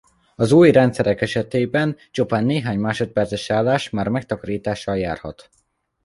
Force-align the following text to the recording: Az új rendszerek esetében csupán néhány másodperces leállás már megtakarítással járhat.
Az 0.35 0.51
új 0.51 0.71
rendszerek 0.71 1.21
esetében 1.21 1.97
csupán 2.11 2.43
néhány 2.45 2.79
másodperces 2.79 3.47
leállás 3.47 3.89
már 3.89 4.07
megtakarítással 4.07 4.97
járhat. 4.97 5.49